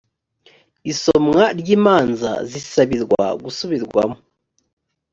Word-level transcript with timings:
isomwa 0.91 1.43
ry’imanza 1.59 2.31
zisabirwa 2.49 3.23
gusubirwamo 3.43 4.17